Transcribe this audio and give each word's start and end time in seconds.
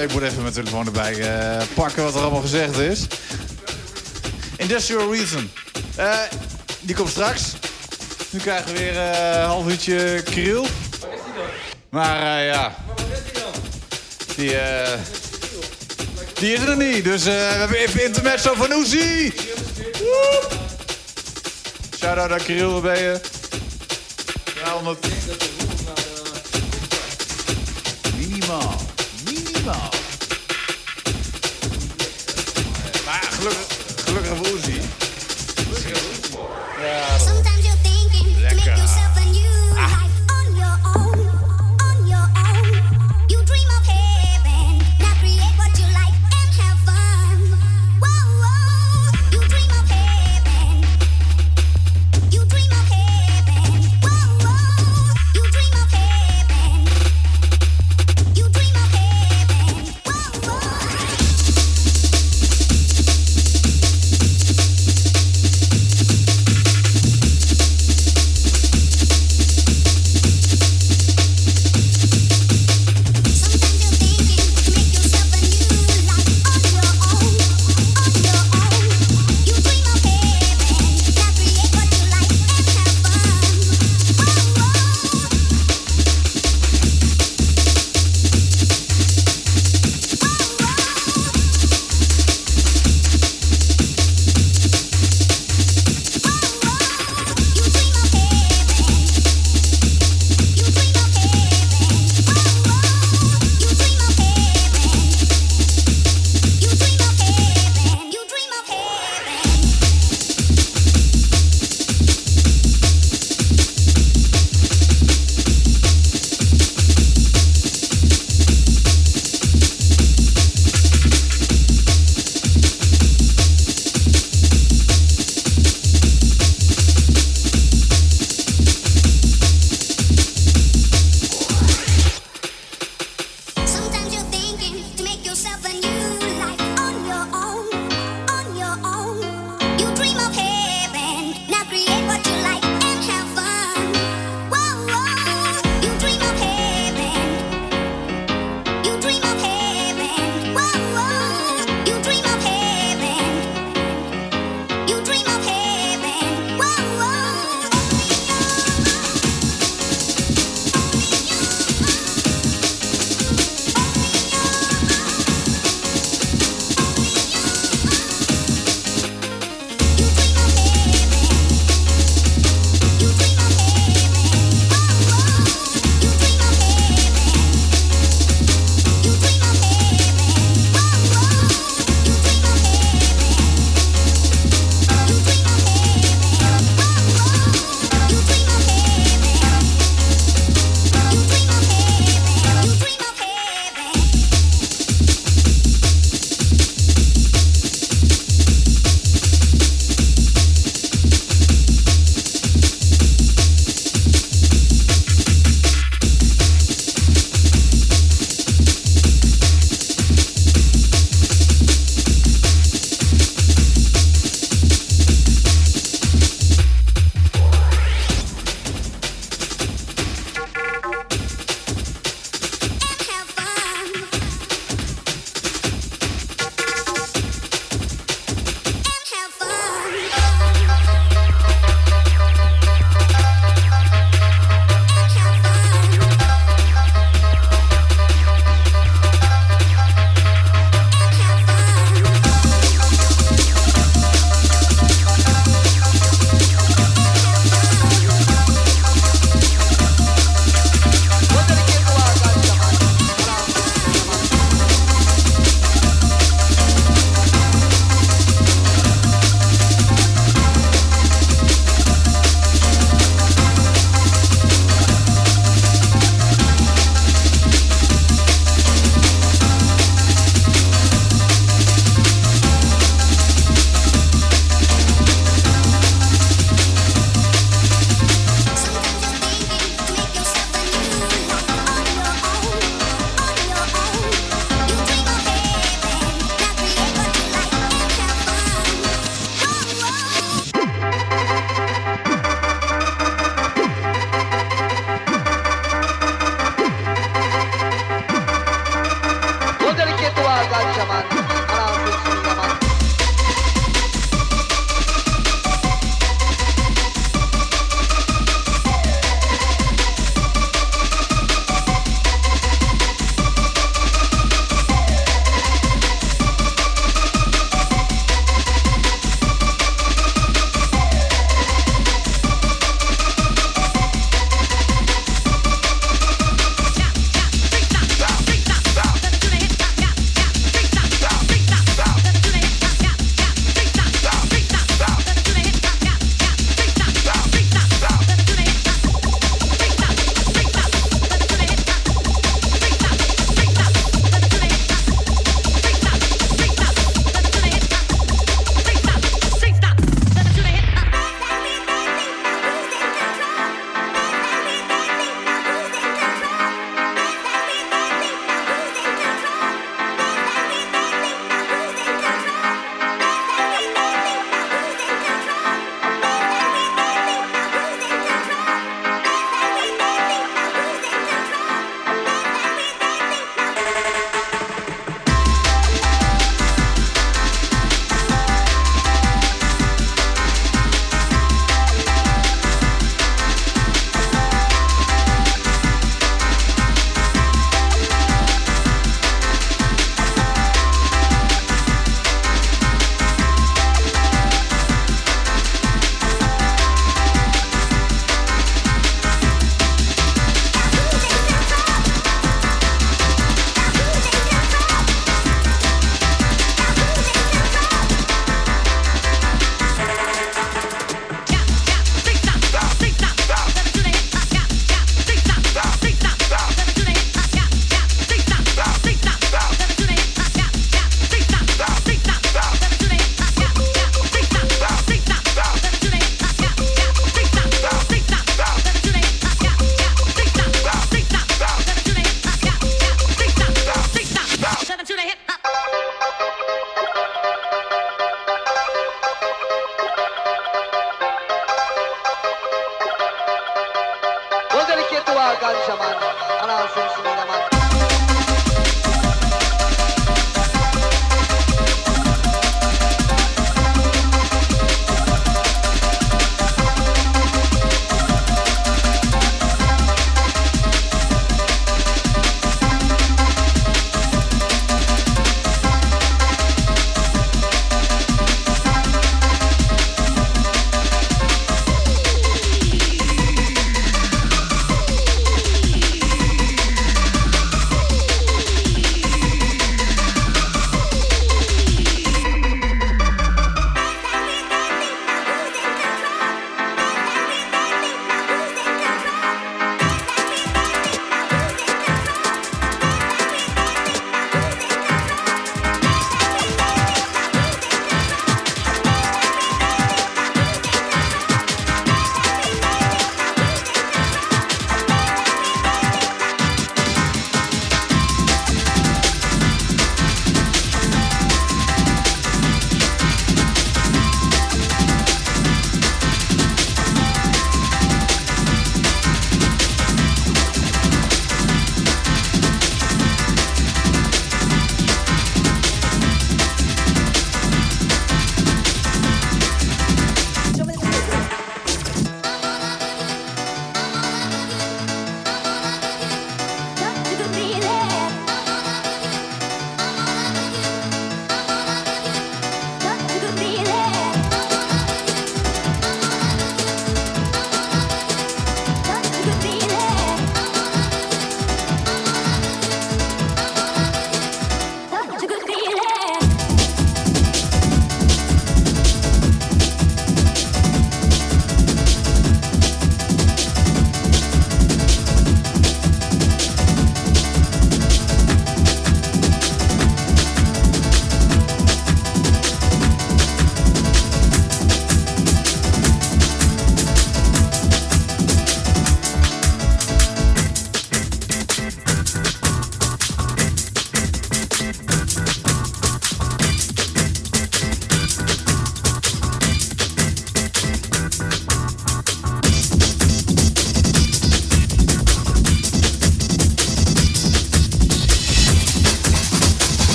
Ik 0.00 0.12
moet 0.12 0.22
even 0.22 0.42
mijn 0.42 0.54
telefoon 0.54 0.86
erbij 0.86 1.18
eh, 1.18 1.62
pakken 1.74 2.02
wat 2.04 2.14
er 2.14 2.20
allemaal 2.20 2.40
gezegd 2.40 2.78
is. 2.78 3.06
Industrial 4.56 5.12
Reason. 5.14 5.50
Eh, 5.96 6.18
die 6.80 6.94
komt 6.94 7.10
straks. 7.10 7.42
Nu 8.30 8.38
krijgen 8.38 8.72
we 8.72 8.78
weer 8.78 8.96
eh, 8.98 9.32
een 9.40 9.44
half 9.46 9.66
uurtje 9.68 10.22
kriel. 10.24 10.66
Maar 11.88 12.38
eh, 12.38 12.46
ja. 12.46 12.74
Die, 14.36 14.56
eh, 14.58 14.98
die 16.34 16.52
is 16.52 16.60
er 16.60 16.76
niet. 16.76 17.04
Dus 17.04 17.20
eh, 17.20 17.32
we 17.32 17.56
hebben 17.58 17.76
even 17.76 18.04
intermezzo 18.04 18.54
van. 18.54 18.68
Woep. 18.68 20.52
Shout-out 21.98 22.30
aan 22.30 22.42
Kirill, 22.42 22.66
waar 22.66 22.80
ben 22.80 22.98
je? 23.02 23.20
Ja, 24.64 24.74
omdat... 24.74 24.96
Minimaal. 28.16 28.16
Minimaal. 28.16 28.91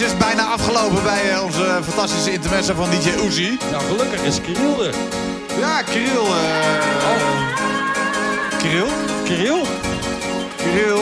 En 0.00 0.06
meisjes, 0.06 0.26
bijna 0.26 0.44
afgelopen 0.52 1.02
bij 1.02 1.30
eh, 1.30 1.42
onze 1.42 1.78
fantastische 1.88 2.32
intermezzo 2.32 2.74
van 2.74 2.90
DJ 2.90 3.08
Uzi. 3.26 3.58
Nou, 3.70 3.82
gelukkig 3.84 4.22
is 4.22 4.40
Kirill 4.40 4.86
er. 4.86 4.94
Ja, 5.58 5.82
Kirill. 5.82 6.26
eh 6.26 6.28
Kirill? 8.58 8.86
Kirill? 9.24 9.62
Kirill. 10.56 10.92
Oh, 10.92 10.98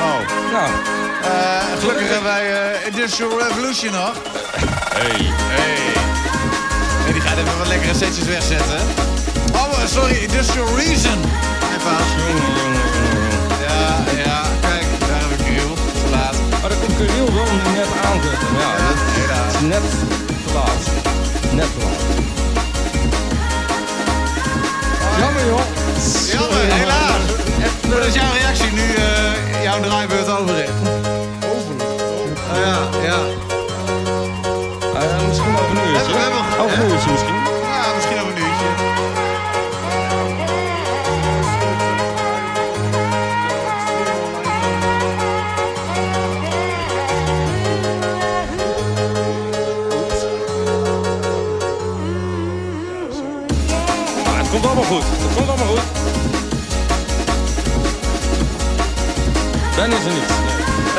Oh. 0.00 0.52
nou. 0.52 0.70
Gelukkig 1.78 2.08
hebben 2.08 2.22
wij 2.32 2.76
Industrial 2.86 3.38
Revolution 3.38 3.92
nog. 3.92 4.12
Hey. 4.94 5.32
Hey. 5.32 5.76
En 7.06 7.12
die 7.12 7.22
gaat 7.22 7.36
even 7.38 7.58
wat 7.58 7.66
lekkere 7.66 7.94
setjes 7.94 8.24
wegzetten. 8.24 8.80
Oh, 9.54 9.78
sorry, 9.86 10.14
Industrial 10.16 10.66
Reason. 10.76 11.18
Even 11.76 11.90
aan. 11.90 12.06
Ja, 13.68 14.04
ja, 14.24 14.42
Maar 16.68 16.76
dan 16.78 16.86
komt 16.86 16.98
Kirill 16.98 17.34
wel 17.34 17.44
net 17.78 17.90
aanzetten. 18.10 18.48
Ja, 18.62 18.70
dat 18.86 18.98
helaas. 19.16 19.54
is 19.54 19.60
net 19.60 19.84
te 20.44 20.52
laat. 20.54 20.82
Net 21.58 21.68
te 21.74 21.78
laat. 21.84 22.02
Jammer 25.20 25.44
joh. 25.46 25.66
Jammer, 26.32 26.64
helaas. 26.80 27.22
Wat 27.92 28.06
is 28.06 28.14
jouw 28.14 28.32
reactie 28.40 28.72
nu 28.72 28.86
eh, 28.94 29.62
jouw 29.62 29.80
draaibeurt 29.80 30.28
over 30.28 30.56
is? 30.64 30.68
Oh, 31.50 32.58
ja, 32.66 32.78
ja. 33.08 33.18
Eh, 35.00 35.26
misschien 35.28 35.54
over 35.60 35.70
een 35.76 35.88
uurtje. 35.90 36.12
We 36.12 36.18
hebben- 36.18 36.44
Over 36.64 36.78
een 36.78 36.90
uurtje 36.90 37.10
misschien. 37.10 37.34
Ja, 37.80 37.94
misschien 37.96 38.20
over 38.22 38.32
goed. 54.88 55.04
Het 55.04 55.48
allemaal 55.48 55.66
goed. 55.66 55.86
Ben 59.76 59.90
is 59.98 60.04
er 60.08 60.14
niet. 60.18 60.30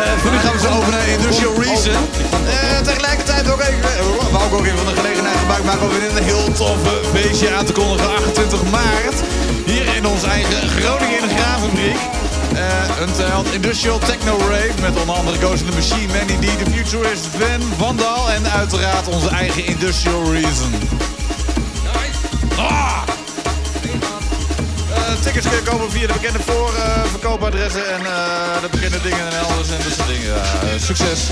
Eh, 0.04 0.18
voor 0.22 0.32
nu 0.32 0.38
gaan 0.38 0.54
we 0.54 0.60
zo 0.60 0.70
over 0.78 0.92
naar 0.92 1.08
Industrial 1.08 1.54
Reason. 1.64 1.94
Eh, 1.94 2.82
tegelijkertijd 2.92 3.52
ook 3.52 3.62
even, 3.62 3.92
eh, 3.98 4.32
wou 4.32 4.46
ik 4.46 4.54
ook 4.54 4.66
even 4.66 4.78
van 4.78 4.94
de 4.94 5.00
gelegenheid 5.02 5.38
gebruik 5.38 5.64
maken 5.64 5.82
om 5.82 5.90
weer 5.90 6.18
een 6.18 6.24
heel 6.24 6.52
toffe 6.52 6.96
feestje 7.14 7.54
aan 7.56 7.66
te 7.66 7.74
kondigen. 7.74 8.16
28 8.16 8.64
maart, 8.72 9.18
hier 9.66 9.96
in 9.96 10.06
onze 10.06 10.28
eigen 10.28 10.70
Groningen 10.70 11.18
in 11.18 11.24
een 13.02 13.12
telt 13.12 13.54
Industrial 13.54 14.00
Techno 14.00 14.38
Rave 14.38 14.82
met 14.82 15.00
onder 15.02 15.16
andere 15.16 15.38
Ghost 15.38 15.62
in 15.62 15.70
the 15.70 15.76
Machine, 15.76 16.14
Manny 16.14 16.36
D, 16.46 16.64
The 16.64 16.72
Futurist, 16.72 17.28
Van, 17.38 17.62
Vandal 17.78 18.30
en 18.30 18.52
uiteraard 18.52 19.08
onze 19.08 19.30
eigen 19.30 19.66
Industrial 19.66 20.32
Reason. 20.32 20.89
Eh, 25.52 25.64
kopen 25.64 25.92
via 25.92 26.08
de 26.08 26.14
bekende 26.14 26.40
voorverkoopadressen 26.40 27.94
en 27.94 28.06
eh, 28.06 28.62
de 28.62 28.68
bekende 28.72 29.02
dingen 29.02 29.28
en 29.28 29.38
elders 29.38 29.70
en 29.70 29.78
dat 29.84 29.94
soort 29.94 30.08
dingen. 30.08 30.36
Eh, 30.36 30.80
succes! 30.80 31.30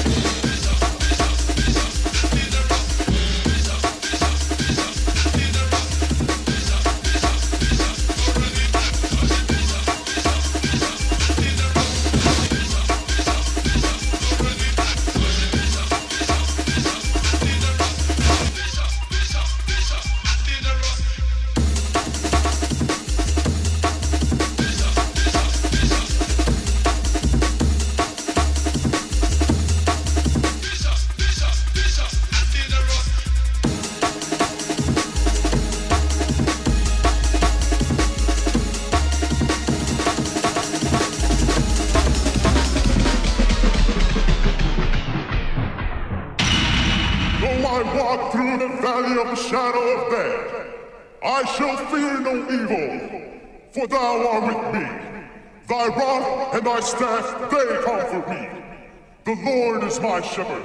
Shepherd. 60.37 60.63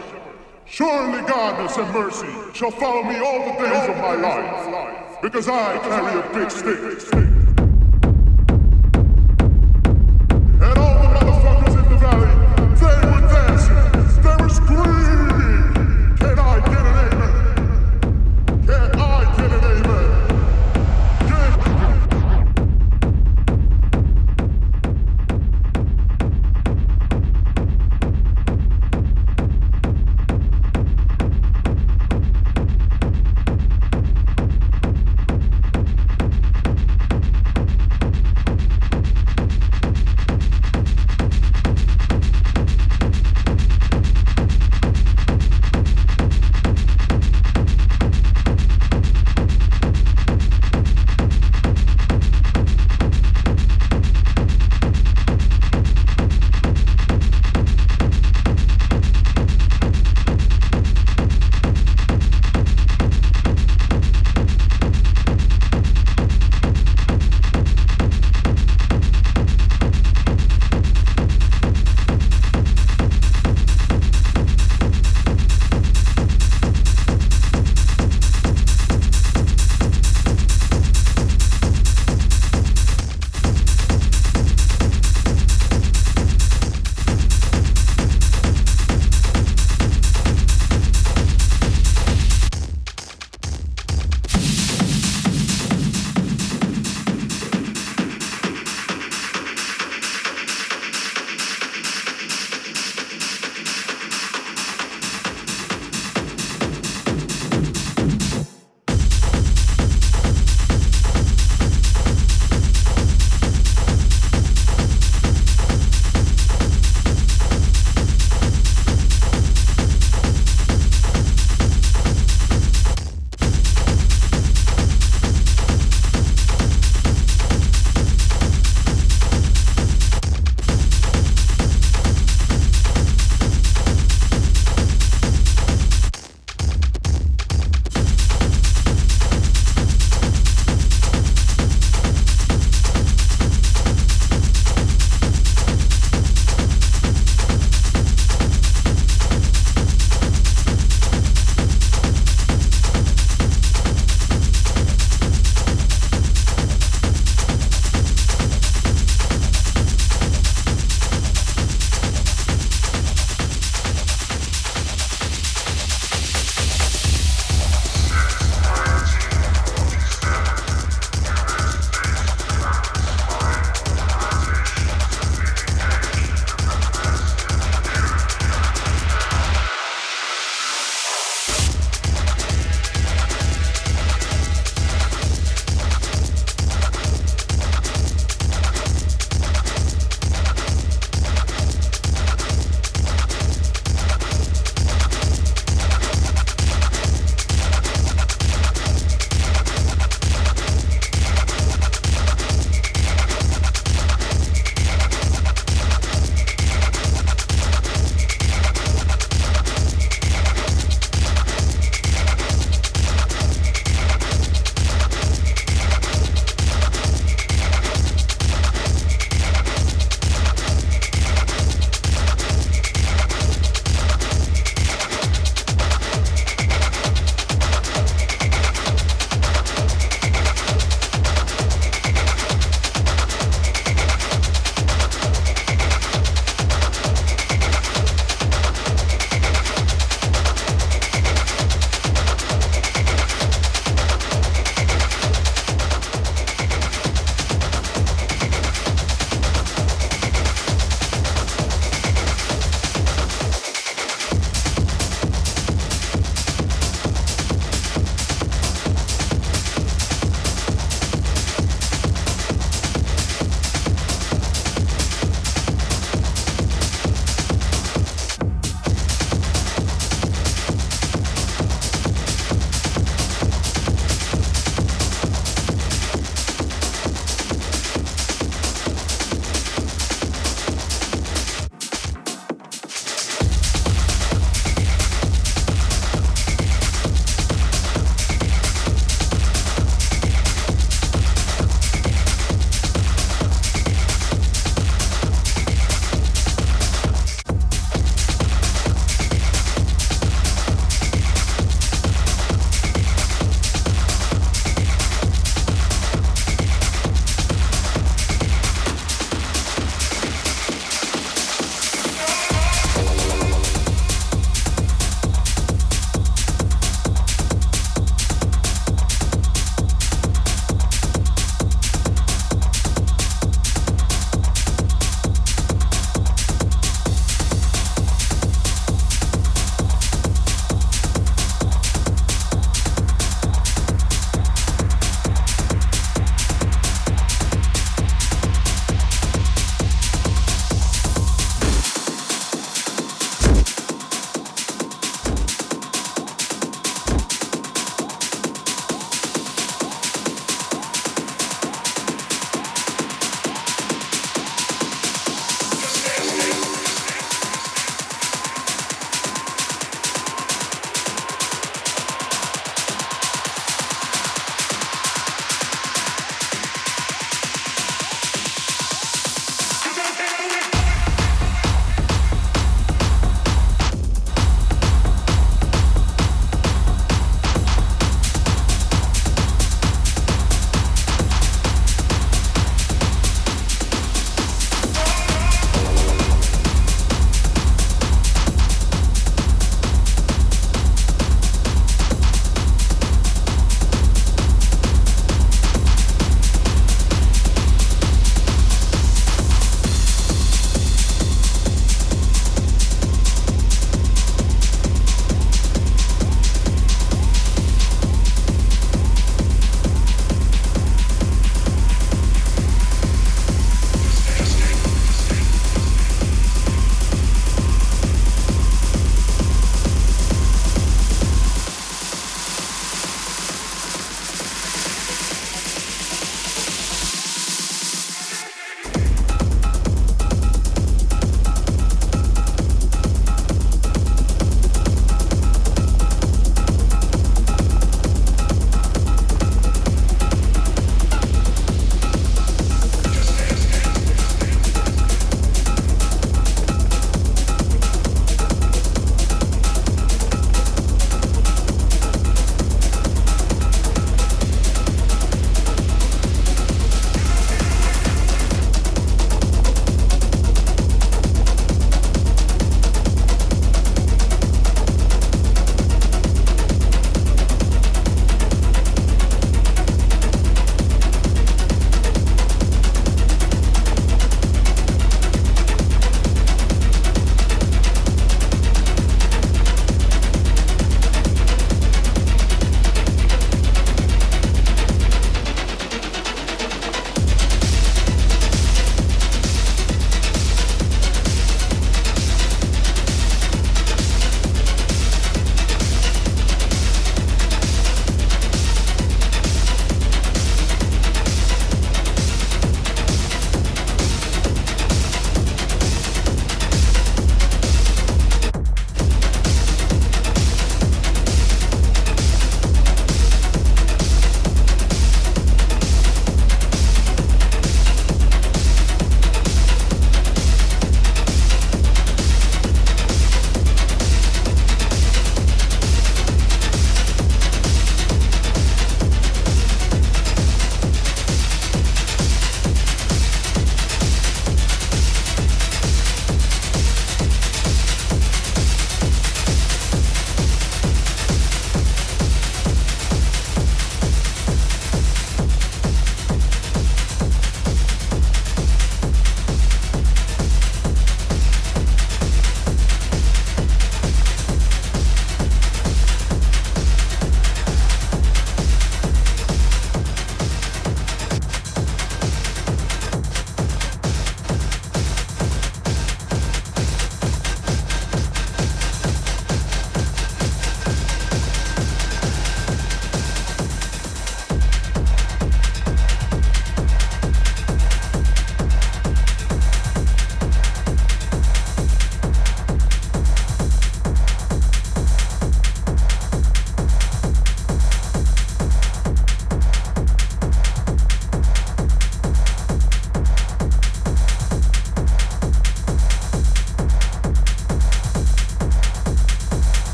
Surely 0.66 1.20
godness 1.22 1.78
and 1.78 1.90
mercy 1.94 2.28
shall 2.52 2.70
follow 2.70 3.02
me 3.04 3.16
all 3.16 3.38
the 3.38 3.52
days 3.58 3.88
of 3.88 3.96
my 3.96 4.14
life, 4.14 5.18
because 5.22 5.48
I 5.48 5.78
carry 5.78 6.20
a 6.20 6.34
big 6.34 6.50
stick. 6.50 7.31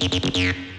Yeah. 0.00 0.69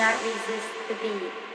not 0.00 0.14
resist 0.22 0.68
the 0.88 0.94
beat. 0.94 1.49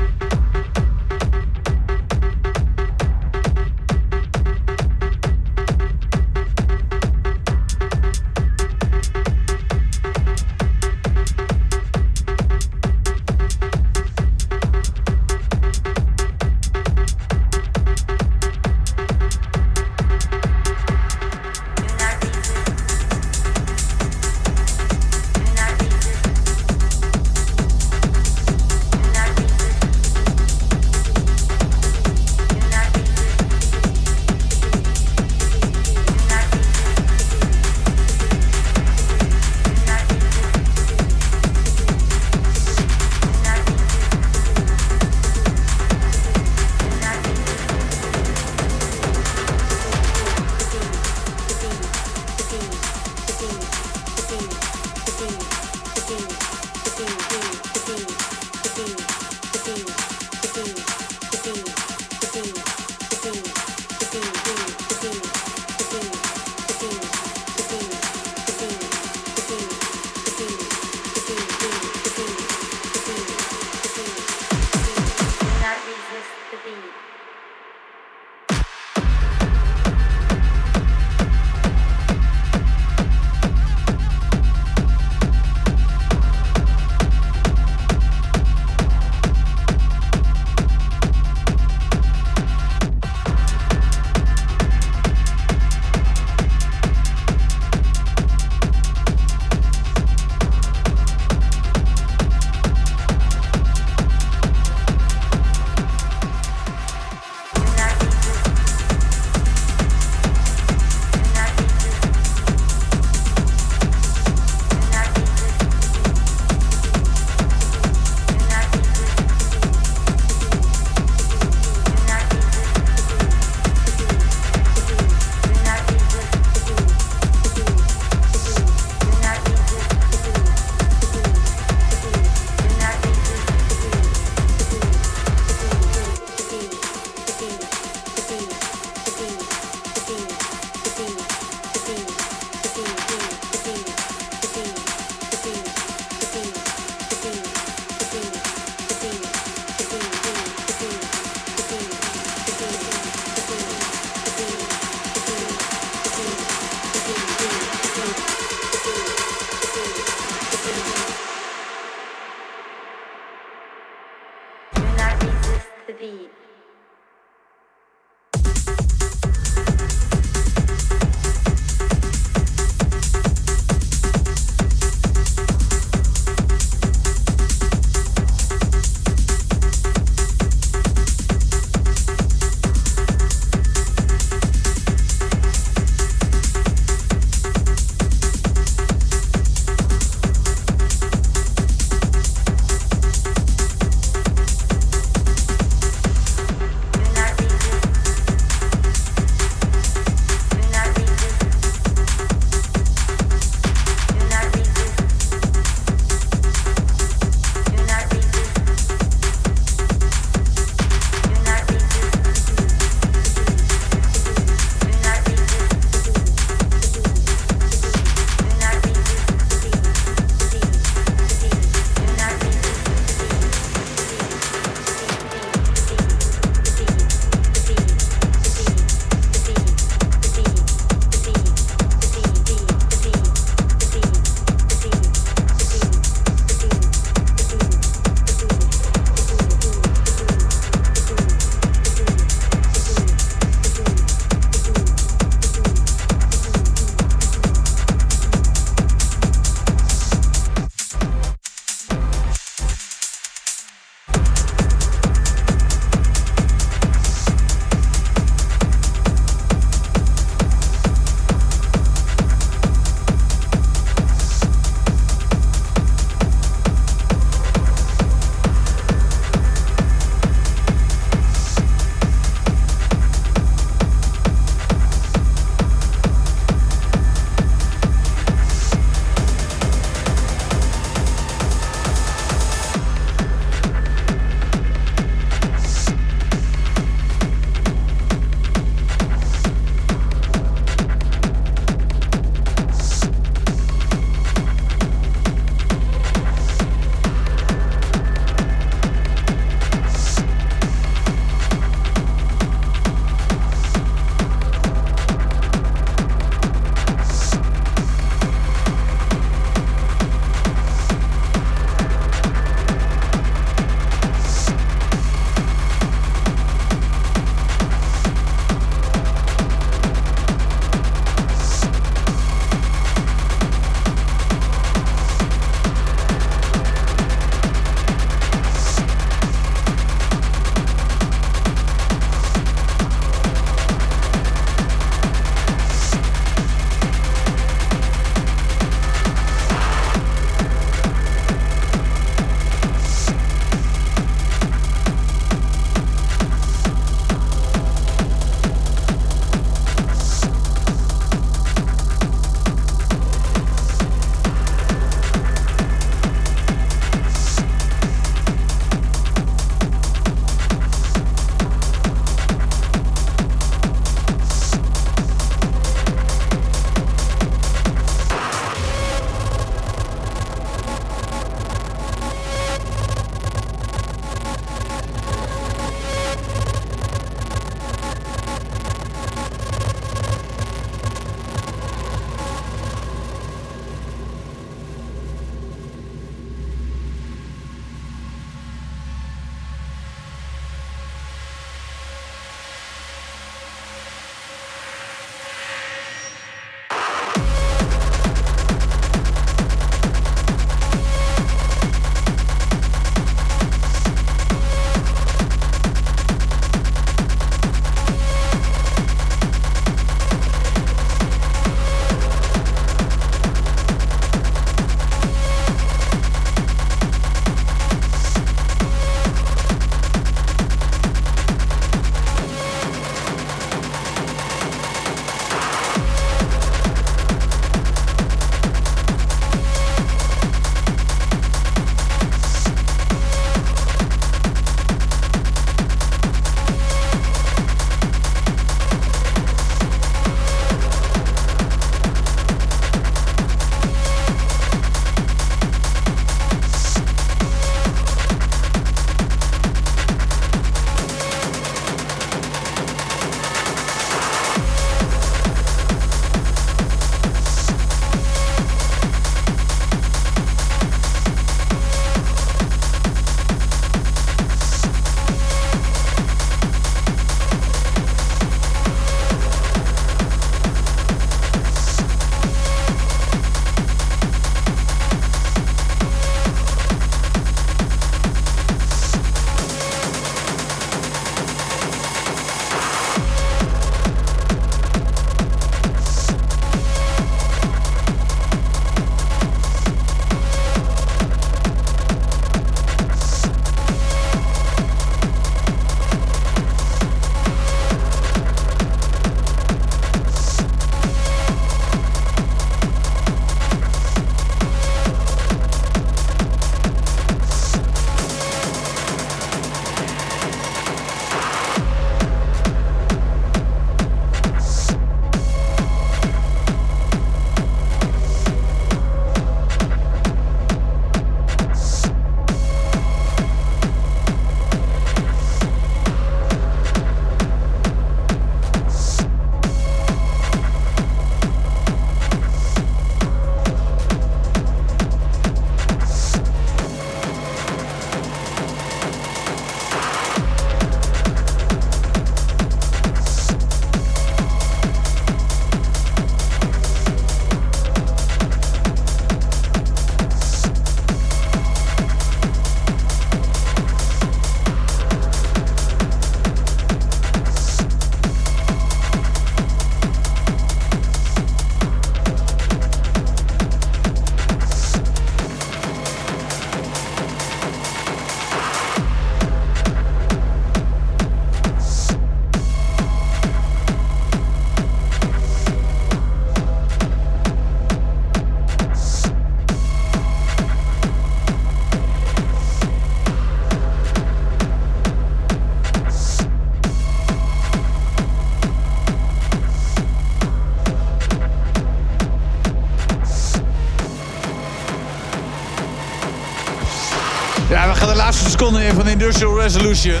Seconden 598.42 598.68
in 598.68 598.74
van 598.74 598.88
Industrial 598.88 599.40
Resolution. 599.40 600.00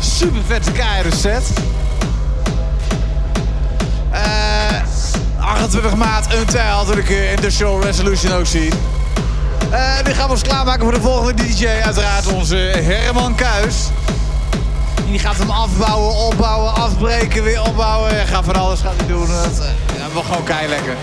Super 0.00 0.40
vette 0.46 0.72
keiharde 0.72 1.16
set. 1.16 1.42
Eh 4.10 4.82
28 5.38 5.96
maart, 5.96 6.34
een 6.34 6.46
tijl, 6.46 6.86
wil 6.86 6.96
ik 6.96 7.10
eh, 7.10 7.32
Industrial 7.32 7.82
Resolution 7.82 8.32
ook 8.32 8.46
zien. 8.46 8.72
Eh, 9.70 10.04
nu 10.04 10.12
gaan 10.12 10.26
we 10.26 10.32
ons 10.32 10.42
klaarmaken 10.42 10.82
voor 10.82 10.92
de 10.92 11.00
volgende 11.00 11.34
DJ. 11.34 11.66
Uiteraard 11.66 12.26
onze 12.26 12.56
Herman 12.56 13.34
Kuis. 13.34 13.76
Die 15.06 15.18
gaat 15.18 15.38
hem 15.38 15.50
afbouwen, 15.50 16.14
opbouwen, 16.14 16.74
afbreken, 16.74 17.42
weer 17.42 17.62
opbouwen. 17.62 18.14
Hij 18.14 18.26
gaat 18.26 18.44
van 18.44 18.54
alles 18.54 18.80
gaat 18.80 18.94
hij 18.96 19.06
doen. 19.06 19.26
Dat 19.26 19.58
uh, 19.60 19.98
ja, 19.98 20.12
wel 20.12 20.22
gewoon 20.22 20.44
kei 20.44 20.68
lekker. 20.68 20.96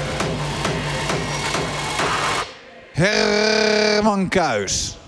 Herman 2.99 4.27
Kuis. 4.29 4.98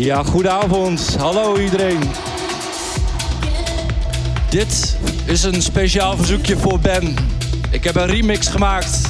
Ja, 0.00 0.22
goedenavond. 0.22 1.16
Hallo 1.18 1.58
iedereen. 1.58 2.00
Dit 4.48 4.96
is 5.24 5.42
een 5.42 5.62
speciaal 5.62 6.16
verzoekje 6.16 6.56
voor 6.56 6.78
Ben. 6.78 7.16
Ik 7.70 7.84
heb 7.84 7.96
een 7.96 8.06
remix 8.06 8.48
gemaakt. 8.48 9.00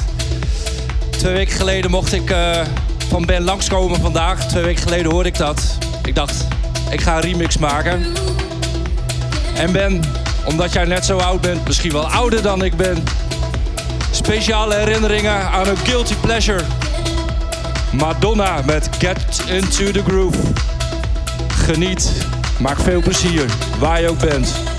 Twee 1.09 1.33
weken 1.33 1.55
geleden 1.55 1.91
mocht 1.91 2.13
ik 2.13 2.29
eh, 2.29 2.61
van 3.09 3.25
Ben 3.25 3.43
langskomen 3.43 3.99
vandaag. 3.99 4.47
Twee 4.47 4.63
weken 4.63 4.81
geleden 4.81 5.11
hoorde 5.11 5.29
ik 5.29 5.37
dat. 5.37 5.77
Ik 6.03 6.15
dacht, 6.15 6.47
ik 6.89 7.01
ga 7.01 7.15
een 7.15 7.21
remix 7.21 7.57
maken. 7.57 8.05
En 9.55 9.71
Ben, 9.71 10.01
omdat 10.45 10.73
jij 10.73 10.85
net 10.85 11.05
zo 11.05 11.17
oud 11.17 11.41
bent, 11.41 11.65
misschien 11.65 11.91
wel 11.91 12.09
ouder 12.09 12.41
dan 12.41 12.63
ik 12.63 12.75
ben. 12.75 13.03
Speciale 14.11 14.75
herinneringen 14.75 15.51
aan 15.51 15.67
een 15.67 15.77
guilty 15.77 16.15
pleasure. 16.15 16.63
Madonna 17.91 18.61
met 18.65 18.89
Get 18.99 19.43
Into 19.47 19.91
The 19.91 20.03
Groove. 20.03 20.60
Geniet, 21.61 22.25
maak 22.59 22.79
veel 22.79 23.01
plezier, 23.01 23.45
waar 23.79 24.01
je 24.01 24.09
ook 24.09 24.19
bent. 24.19 24.70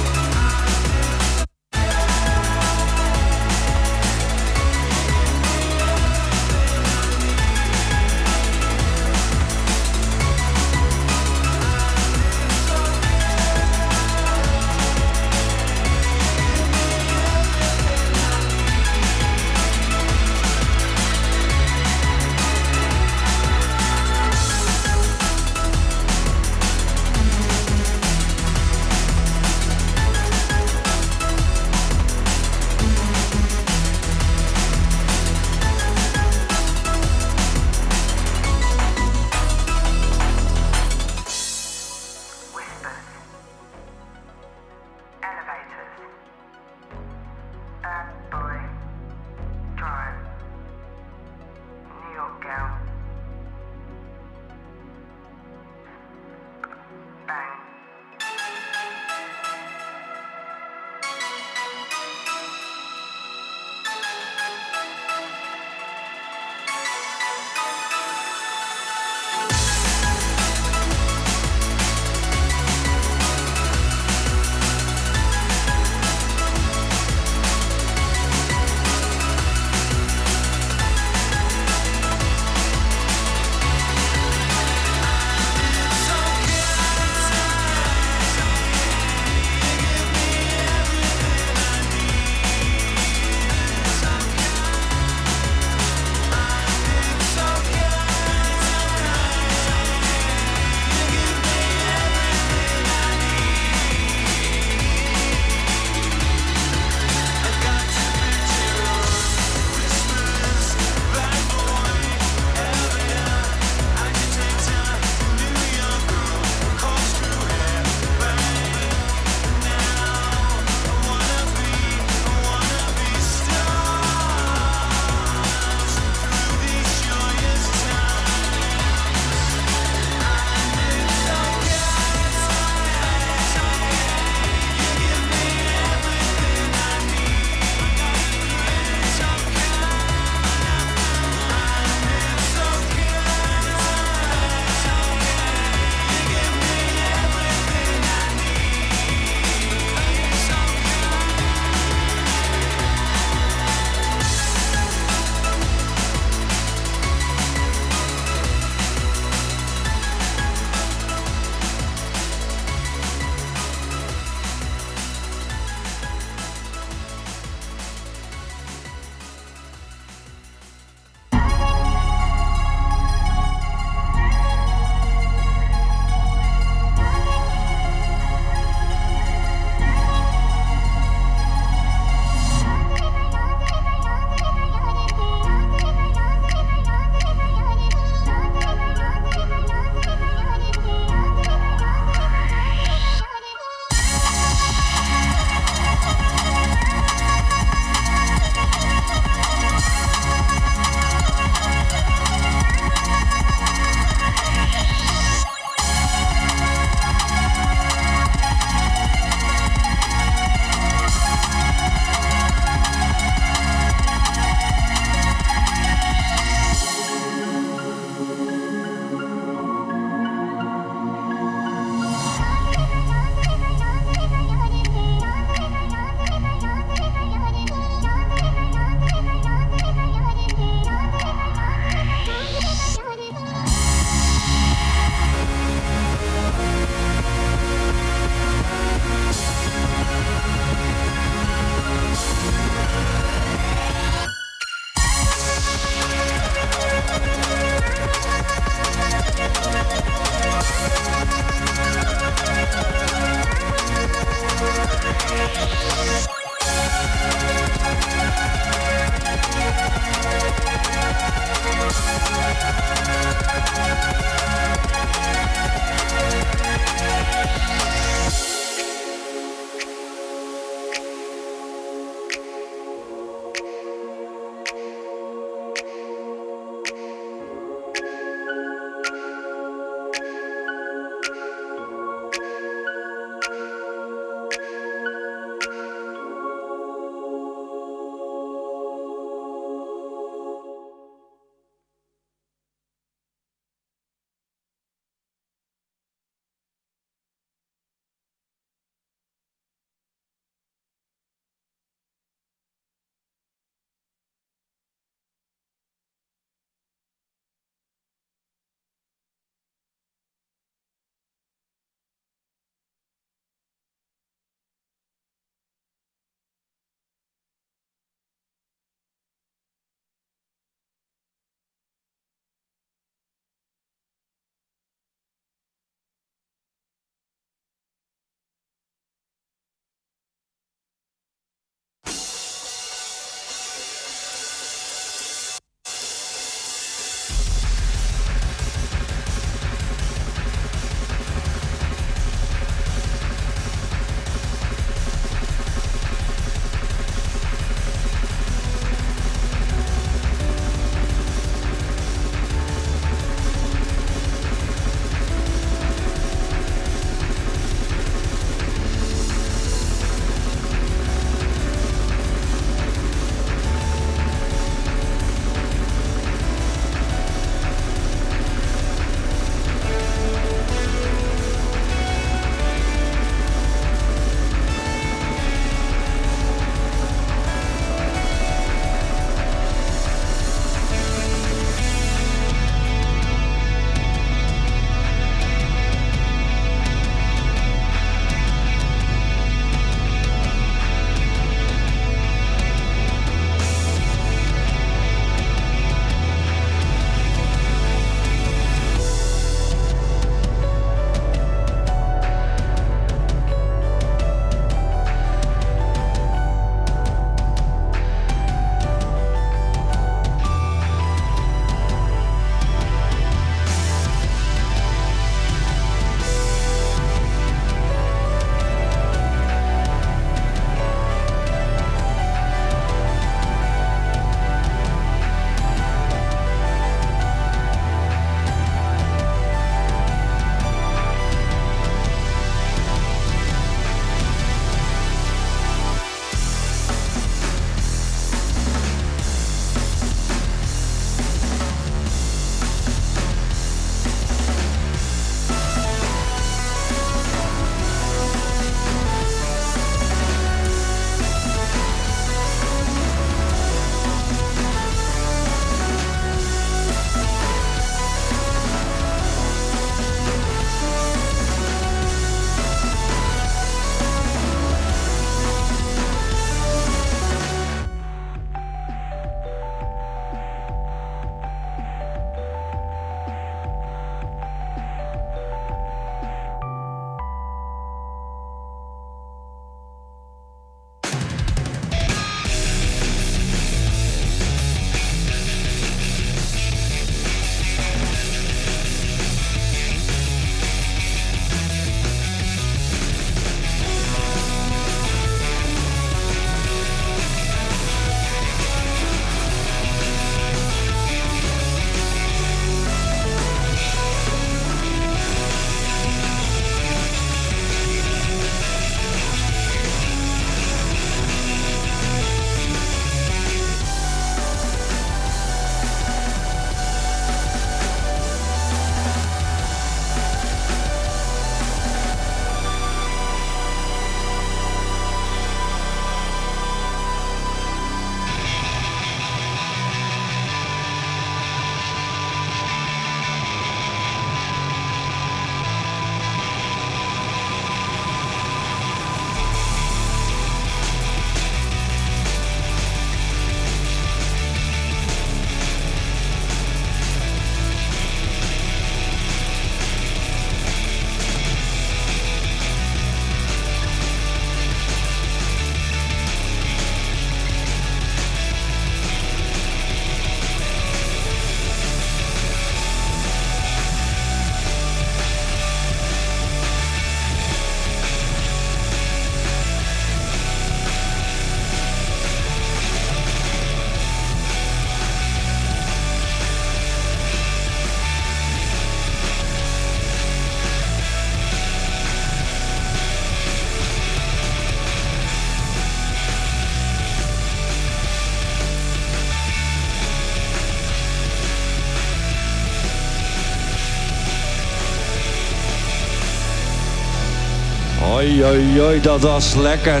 Oi, 598.24 599.00
dat 599.00 599.20
was 599.20 599.54
lekker. 599.54 600.00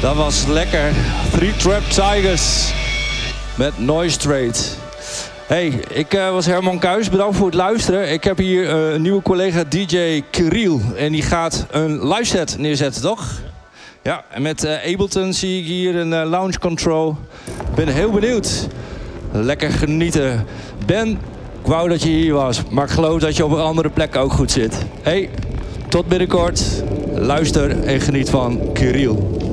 Dat 0.00 0.16
was 0.16 0.46
lekker. 0.46 0.92
Three 1.32 1.56
Trap 1.56 1.82
Tigers 1.82 2.72
met 3.54 3.78
Noise 3.78 4.18
Trade. 4.18 4.52
Hey, 5.46 5.66
ik 5.88 6.14
eh, 6.14 6.30
was 6.30 6.46
Herman 6.46 6.78
Kuijs. 6.78 7.10
Bedankt 7.10 7.36
voor 7.36 7.46
het 7.46 7.54
luisteren. 7.54 8.12
Ik 8.12 8.24
heb 8.24 8.38
hier 8.38 8.68
eh, 8.68 8.92
een 8.92 9.02
nieuwe 9.02 9.22
collega 9.22 9.64
DJ 9.68 10.22
Kiriel. 10.30 10.80
En 10.96 11.12
die 11.12 11.22
gaat 11.22 11.66
een 11.70 12.08
live 12.08 12.24
set 12.24 12.58
neerzetten, 12.58 13.02
toch? 13.02 13.40
Ja, 14.02 14.24
en 14.30 14.42
met 14.42 14.64
eh, 14.64 14.92
Ableton 14.92 15.32
zie 15.32 15.60
ik 15.60 15.66
hier 15.66 15.96
een 15.96 16.26
lounge 16.26 16.58
control. 16.58 17.16
Ben 17.74 17.88
heel 17.88 18.10
benieuwd. 18.10 18.68
Lekker 19.32 19.70
genieten. 19.70 20.46
Ben, 20.86 21.10
ik 21.60 21.66
wou 21.66 21.88
dat 21.88 22.02
je 22.02 22.08
hier 22.08 22.34
was. 22.34 22.62
Maar 22.70 22.84
ik 22.84 22.90
geloof 22.90 23.20
dat 23.20 23.36
je 23.36 23.44
op 23.44 23.50
een 23.50 23.60
andere 23.60 23.90
plek 23.90 24.16
ook 24.16 24.32
goed 24.32 24.50
zit. 24.50 24.84
Hey, 25.02 25.30
tot 25.88 26.06
binnenkort. 26.06 26.82
Luister 27.14 27.82
en 27.84 28.00
geniet 28.00 28.30
van 28.30 28.60
Kiriel. 28.72 29.45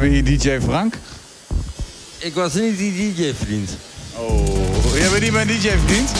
Hebben 0.00 0.24
hier 0.24 0.38
DJ 0.38 0.60
Frank. 0.60 0.94
Ik 2.18 2.34
was 2.34 2.54
niet 2.54 2.78
die 2.78 3.14
DJ-vriend. 3.14 3.70
Oh, 4.16 4.96
jij 4.96 5.10
bent 5.10 5.22
niet 5.22 5.32
mijn 5.32 5.46
DJ-vriend? 5.46 6.10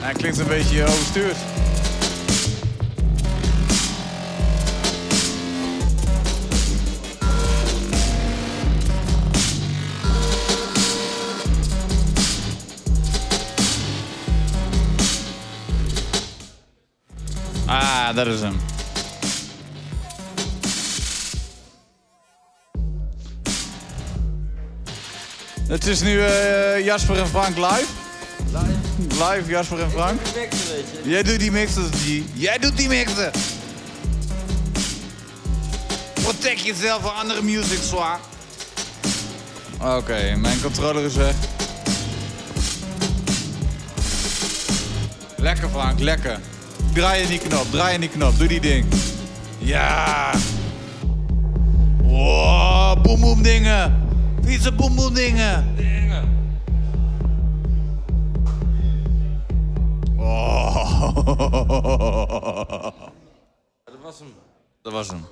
Hij 0.00 0.12
klinkt 0.12 0.38
een 0.38 0.46
beetje 0.46 0.82
overstuurd. 0.84 1.36
Ah, 17.66 18.14
dat 18.14 18.26
is 18.26 18.40
hem. 18.40 18.81
Het 25.72 25.86
is 25.86 26.00
nu 26.00 26.20
eh, 26.20 26.84
Jasper 26.84 27.18
en 27.18 27.28
Frank 27.28 27.56
live. 27.56 27.86
Live 28.98 29.42
Jasper 29.46 29.80
en 29.80 29.90
Frank. 29.90 30.20
Jij 31.04 31.22
doet 31.22 31.38
die 31.38 31.50
mixen, 31.50 31.90
G. 31.92 32.20
Jij 32.32 32.58
doet 32.58 32.76
die 32.76 32.88
mixen. 32.88 33.30
Protect 36.14 36.60
jezelf 36.60 37.02
van 37.02 37.14
andere 37.14 37.42
music, 37.42 37.78
zwaar. 37.82 38.18
Oké, 39.80 40.36
mijn 40.36 40.60
controller 40.60 41.04
is 41.04 41.14
weg. 41.14 41.34
Lekker 45.36 45.68
Frank, 45.68 46.00
lekker. 46.00 46.40
Draai 46.92 47.22
in 47.22 47.28
die 47.28 47.38
knop, 47.38 47.66
draai 47.70 47.94
in 47.94 48.00
die 48.00 48.10
knop. 48.10 48.38
Doe 48.38 48.48
die 48.48 48.60
ding. 48.60 48.86
Ja. 49.58 50.30
Wow, 52.02 53.02
boem 53.02 53.20
boem 53.20 53.42
dingen. 53.42 54.01
Vieze 54.52 54.72
boem 54.72 54.94
boem 54.94 55.14
dingen. 55.14 55.74
Oh. 60.18 60.74
Dat 63.84 63.94
was 64.02 64.18
hem. 64.18 64.34
Dat 64.82 64.92
was 64.92 65.08
hem. 65.08 65.26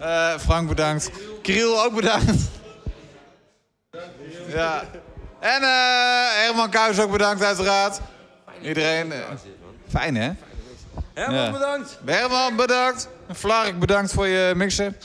Eh, 0.00 0.38
Frank 0.38 0.68
bedankt. 0.68 1.10
Kirill 1.42 1.76
ook 1.84 1.94
bedankt. 1.94 2.42
Ja. 4.48 4.82
En 5.40 5.62
eh, 5.62 6.44
Herman 6.44 6.70
Kuijs 6.70 7.00
ook 7.00 7.10
bedankt 7.10 7.42
uiteraard. 7.42 8.00
Iedereen. 8.62 9.12
eh, 9.12 9.18
fijn 9.88 10.14
hè? 10.16 10.30
Herman, 11.14 11.34
Ja. 11.42 11.50
bedankt. 11.50 11.98
Herman 12.04 12.56
bedankt. 12.56 13.08
Flarik 13.34 13.78
bedankt 13.78 14.12
voor 14.12 14.26
je 14.26 14.52
mixen. 14.56 14.96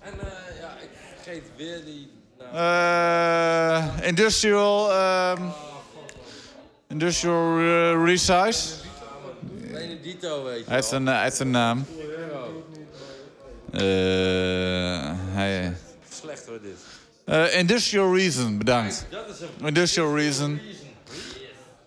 En 0.00 0.12
eh, 0.20 0.26
ja, 0.60 0.68
ik 0.80 0.88
vergeet 1.22 1.42
weer 1.56 1.84
die... 1.84 2.10
Nou, 2.38 2.54
Eh, 2.54 4.01
industrial. 4.16 4.92
ehm, 4.92 5.42
industrial 6.88 7.58
eh, 7.58 8.04
Resize. 8.04 8.74
Benedito, 9.72 10.44
weet 10.44 10.58
je 10.58 10.64
Hij 10.66 10.74
heeft 10.74 10.90
een, 10.90 11.08
eh, 11.08 11.14
hij 11.14 11.22
heeft 11.22 11.38
een 11.38 11.50
naam. 11.50 11.86
Eh, 13.72 13.80
hij, 15.34 15.76
Slecht 16.20 16.46
hoor 16.46 16.58
dit. 16.62 17.52
Industrial 17.52 18.16
Reason, 18.16 18.58
bedankt. 18.58 19.06
Industrial 19.64 20.16
Reason. 20.16 20.60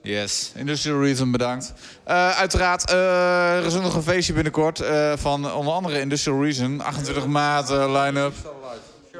Yes, 0.01 0.51
Industrial 0.55 1.01
Reason, 1.01 1.31
bedankt. 1.31 1.73
Uiteraard, 2.03 2.89
eh, 2.89 3.57
er 3.57 3.65
is 3.65 3.73
nog 3.73 3.95
een 3.95 4.03
feestje 4.03 4.33
binnenkort 4.33 4.83
van 5.15 5.53
onder 5.53 5.73
andere 5.73 5.99
Industrial 5.99 6.43
Reason. 6.43 6.81
28 6.81 7.25
maart, 7.25 7.69
line-up. 7.69 8.33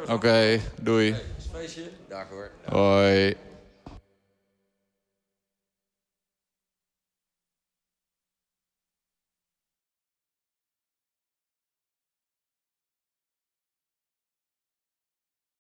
Oké, 0.08 0.60
doei. 0.82 1.16
Feestje? 1.56 1.90
Dag 2.10 2.28
hoor. 2.30 2.52
Hoi. 2.68 3.38